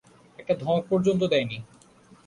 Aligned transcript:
একটা 0.39 0.53
ধমক 0.55 0.83
পর্যন্ত 0.89 1.21
দেয় 1.23 1.45
নি। 1.45 1.57